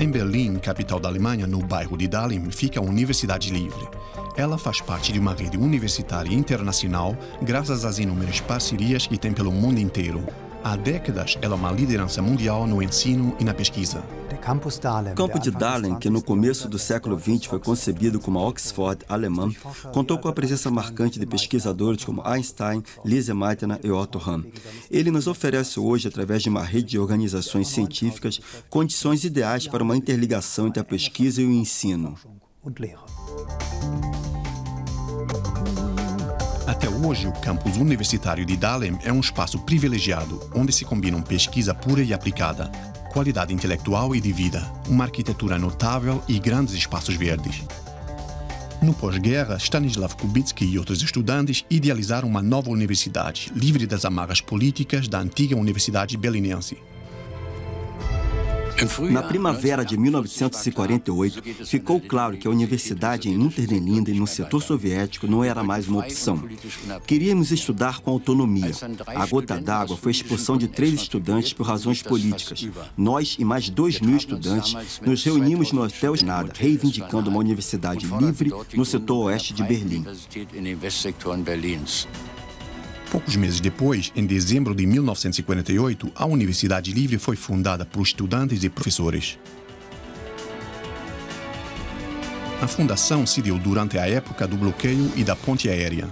[0.00, 3.86] Em Berlim, capital da Alemanha, no bairro de Dahlem, fica a Universidade Livre.
[4.34, 9.52] Ela faz parte de uma rede universitária internacional graças às inúmeras parcerias que tem pelo
[9.52, 10.24] mundo inteiro.
[10.64, 14.02] Há décadas, ela é uma liderança mundial no ensino e na pesquisa.
[15.12, 19.04] O campo de Dahlem, que no começo do século XX foi concebido como a Oxford
[19.08, 19.50] alemã,
[19.92, 24.42] contou com a presença marcante de pesquisadores como Einstein, Lise Meitner e Otto Hahn.
[24.90, 29.96] Ele nos oferece hoje, através de uma rede de organizações científicas, condições ideais para uma
[29.96, 32.16] interligação entre a pesquisa e o ensino.
[36.66, 41.74] Até hoje, o campus universitário de Dahlem é um espaço privilegiado, onde se combinam pesquisa
[41.74, 42.70] pura e aplicada,
[43.10, 47.62] qualidade intelectual e de vida, uma arquitetura notável e grandes espaços verdes.
[48.80, 55.06] No pós-guerra, Stanislav Kubitsky e outros estudantes idealizaram uma nova universidade, livre das amarras políticas
[55.06, 56.78] da antiga Universidade Berlinense.
[59.10, 65.44] Na primavera de 1948, ficou claro que a universidade em Unterlinden, no setor soviético, não
[65.44, 66.42] era mais uma opção.
[67.06, 68.72] Queríamos estudar com autonomia.
[69.06, 72.68] A gota d'água foi a expulsão de três estudantes por razões políticas.
[72.96, 78.52] Nós e mais dois mil estudantes nos reunimos no Hotel Nada, reivindicando uma universidade livre
[78.74, 80.04] no setor oeste de Berlim.
[83.10, 88.68] Poucos meses depois, em dezembro de 1948, a Universidade Livre foi fundada por estudantes e
[88.68, 89.36] professores.
[92.62, 96.08] A fundação se deu durante a época do bloqueio e da ponte aérea.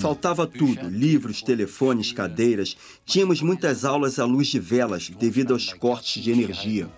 [0.00, 2.74] Faltava tudo: livros, telefones, cadeiras.
[3.04, 6.88] Tínhamos muitas aulas à luz de velas devido aos cortes de energia.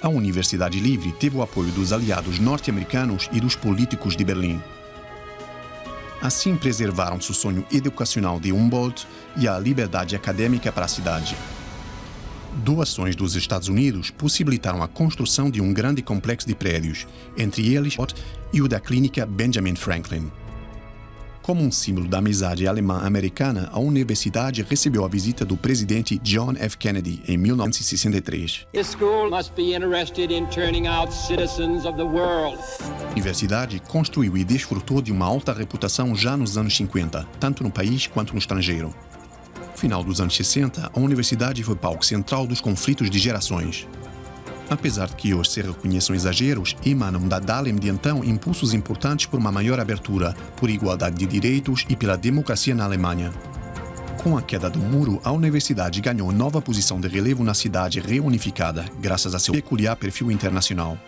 [0.00, 4.62] A Universidade Livre teve o apoio dos aliados norte-americanos e dos políticos de Berlim.
[6.20, 9.06] Assim preservaram-se o sonho educacional de Humboldt
[9.36, 11.36] e a liberdade acadêmica para a cidade.
[12.56, 17.96] Doações dos Estados Unidos possibilitaram a construção de um grande complexo de prédios, entre eles
[18.52, 20.28] e o da Clínica Benjamin Franklin.
[21.48, 26.76] Como um símbolo da amizade alemã-americana, a universidade recebeu a visita do presidente John F.
[26.76, 28.66] Kennedy em 1963.
[32.82, 37.70] A universidade construiu e desfrutou de uma alta reputação já nos anos 50, tanto no
[37.70, 38.94] país quanto no estrangeiro.
[39.58, 43.88] No final dos anos 60, a universidade foi palco central dos conflitos de gerações.
[44.70, 49.38] Apesar de que hoje se reconheçam exageros, emanam da Dahlem de então impulsos importantes por
[49.38, 53.32] uma maior abertura, por igualdade de direitos e pela democracia na Alemanha.
[54.22, 58.84] Com a queda do muro, a universidade ganhou nova posição de relevo na cidade reunificada,
[59.00, 60.98] graças a seu peculiar perfil internacional.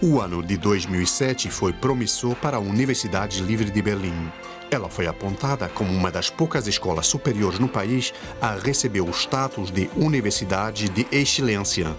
[0.00, 4.30] O ano de 2007 foi promissor para a Universidade Livre de Berlim.
[4.70, 9.70] Ela foi apontada como uma das poucas escolas superiores no país a receber o status
[9.70, 11.94] de Universidade de Excelência.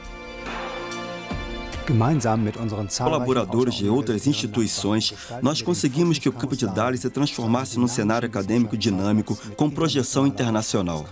[3.03, 8.27] Colaboradores de outras instituições, nós conseguimos que o campo de Dali se transformasse num cenário
[8.27, 11.05] acadêmico dinâmico com projeção internacional.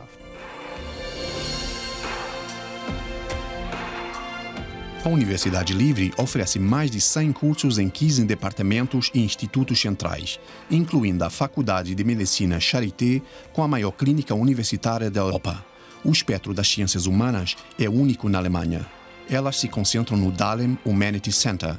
[5.03, 10.39] A Universidade Livre oferece mais de 100 cursos em 15 departamentos e institutos centrais,
[10.69, 13.21] incluindo a Faculdade de Medicina Charité,
[13.53, 15.65] com a maior clínica universitária da Europa.
[16.03, 18.85] O espectro das ciências humanas é único na Alemanha.
[19.31, 21.77] Elas se concentram no Dahlem Humanities Center.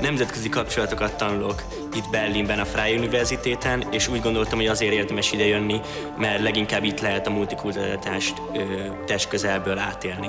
[0.00, 5.80] Nemzetközi kapcsolatokat tanulok itt Berlinben a Freie Universitéten, és úgy gondoltam, hogy azért érdemes idejönni,
[6.18, 8.42] mert leginkább itt lehet a multikulturalitást
[9.06, 10.28] test közelből átélni.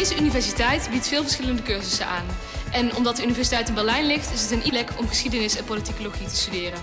[0.00, 2.24] Deze universiteit biedt veel verschillende cursussen aan.
[2.72, 6.26] En omdat de universiteit in Berlijn ligt, is het een plek om geschiedenis en politicologie
[6.26, 6.78] te studeren.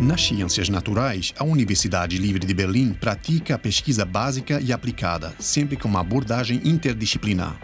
[0.00, 5.76] Nas ciências naturais, a Universidade Livre de Berlim pratica a pesquisa básica e aplicada, sempre
[5.76, 7.60] com uma abordagem interdisciplinar.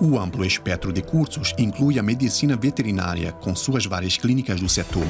[0.00, 5.06] O amplo espectro de cursos inclui a medicina veterinária, com suas várias clínicas do setor.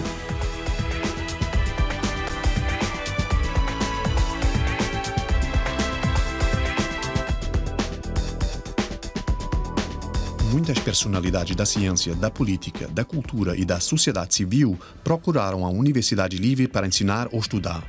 [10.52, 16.36] Muitas personalidades da ciência, da política, da cultura e da sociedade civil procuraram a Universidade
[16.36, 17.82] Livre para ensinar ou estudar.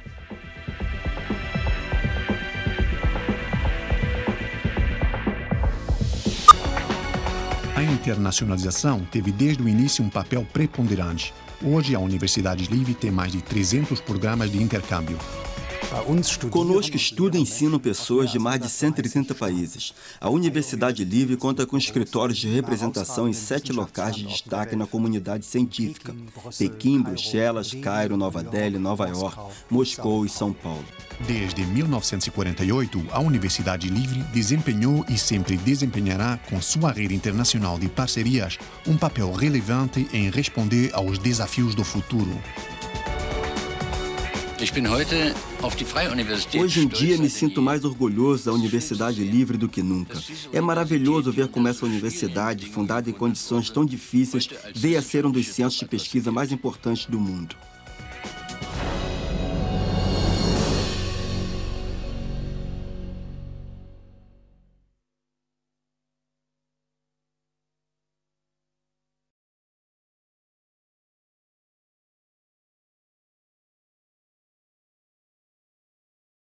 [7.76, 11.34] A internacionalização teve desde o início um papel preponderante.
[11.62, 15.18] Hoje, a Universidade Livre tem mais de 300 programas de intercâmbio.
[16.50, 19.94] Conosco estudam e ensinam pessoas de mais de 130 países.
[20.20, 25.46] A Universidade Livre conta com escritórios de representação em sete locais de destaque na comunidade
[25.46, 26.16] científica:
[26.58, 29.38] Pequim, Bruxelas, Cairo, Nova Delhi, Nova York,
[29.70, 30.86] Moscou e São Paulo.
[31.28, 38.58] Desde 1948, a Universidade Livre desempenhou e sempre desempenhará, com sua rede internacional de parcerias,
[38.88, 42.38] um papel relevante em responder aos desafios do futuro.
[46.62, 50.22] Hoje em dia me sinto mais orgulhoso da Universidade Livre do que nunca.
[50.52, 55.32] É maravilhoso ver como essa universidade, fundada em condições tão difíceis, veio a ser um
[55.32, 57.56] dos centros de pesquisa mais importantes do mundo.